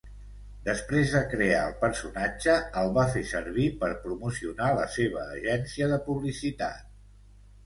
[0.67, 6.01] Després de crear el personatge, el va fer servir per promocionar la seva agència de
[6.11, 6.91] publicitat.